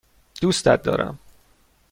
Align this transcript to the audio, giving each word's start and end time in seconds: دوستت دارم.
دوستت 0.41 0.81
دارم. 0.81 1.19